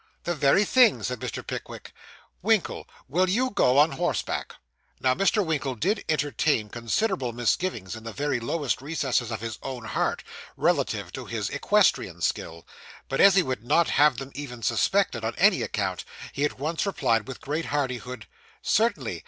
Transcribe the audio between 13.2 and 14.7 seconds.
as he would not have them even